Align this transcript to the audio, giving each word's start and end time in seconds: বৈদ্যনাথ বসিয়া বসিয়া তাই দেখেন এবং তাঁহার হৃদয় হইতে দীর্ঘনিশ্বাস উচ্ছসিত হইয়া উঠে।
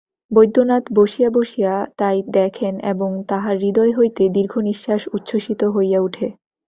বৈদ্যনাথ 0.31 0.83
বসিয়া 0.93 1.29
বসিয়া 1.29 1.73
তাই 1.97 2.17
দেখেন 2.29 2.73
এবং 2.91 3.09
তাঁহার 3.29 3.55
হৃদয় 3.57 3.93
হইতে 3.93 4.23
দীর্ঘনিশ্বাস 4.29 5.01
উচ্ছসিত 5.13 5.61
হইয়া 5.75 5.99
উঠে। 6.01 6.27